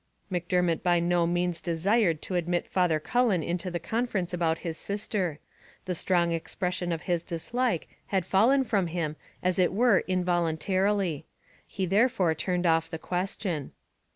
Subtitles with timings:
[0.31, 5.37] Macdermot by no means desired to admit Father Cullen into the conference about his sister;
[5.85, 11.27] the strong expression of his dislike had fallen from him as it were involuntarily:
[11.67, 13.73] he therefore turned off the question.